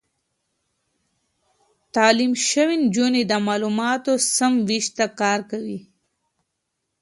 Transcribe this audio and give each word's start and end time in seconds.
تعليم 1.95 2.31
شوې 2.49 2.75
نجونې 2.83 3.21
د 3.27 3.33
معلوماتو 3.47 4.13
سم 4.35 4.53
وېش 4.67 4.85
ته 4.97 5.05
کار 5.19 5.39
کوي. 5.51 5.79